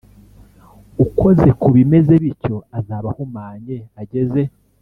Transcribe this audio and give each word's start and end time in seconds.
ukoze 1.05 1.49
ku 1.61 1.67
bimeze 1.75 2.13
bityo 2.23 2.55
azaba 2.77 3.07
ahumanye 3.13 3.77
ageze 4.01 4.41